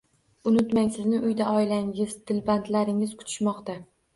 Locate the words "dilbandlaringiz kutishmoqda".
2.33-3.79